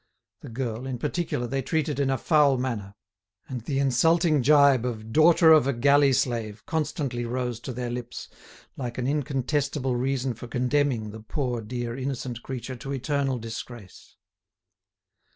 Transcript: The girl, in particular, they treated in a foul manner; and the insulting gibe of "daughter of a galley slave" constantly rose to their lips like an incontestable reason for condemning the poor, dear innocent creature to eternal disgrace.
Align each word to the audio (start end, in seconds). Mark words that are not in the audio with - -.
The 0.39 0.49
girl, 0.49 0.87
in 0.87 0.97
particular, 0.97 1.45
they 1.45 1.61
treated 1.61 1.99
in 1.99 2.09
a 2.09 2.17
foul 2.17 2.57
manner; 2.57 2.95
and 3.47 3.61
the 3.61 3.77
insulting 3.77 4.41
gibe 4.41 4.83
of 4.83 5.13
"daughter 5.13 5.51
of 5.53 5.67
a 5.67 5.73
galley 5.73 6.11
slave" 6.11 6.65
constantly 6.65 7.23
rose 7.23 7.59
to 7.59 7.71
their 7.71 7.91
lips 7.91 8.27
like 8.75 8.97
an 8.97 9.05
incontestable 9.05 9.95
reason 9.95 10.33
for 10.33 10.47
condemning 10.47 11.11
the 11.11 11.19
poor, 11.21 11.61
dear 11.61 11.95
innocent 11.95 12.41
creature 12.41 12.75
to 12.77 12.91
eternal 12.93 13.37
disgrace. 13.37 14.15